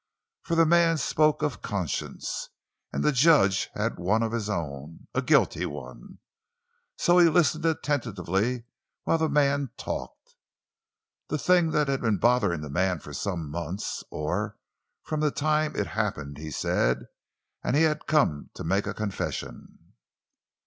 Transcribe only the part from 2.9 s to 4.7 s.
the judge had one of his